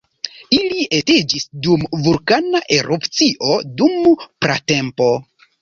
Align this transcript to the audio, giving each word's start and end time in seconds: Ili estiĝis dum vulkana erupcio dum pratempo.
Ili 0.59 0.85
estiĝis 0.99 1.45
dum 1.67 1.83
vulkana 2.07 2.63
erupcio 2.79 3.53
dum 3.83 4.11
pratempo. 4.47 5.13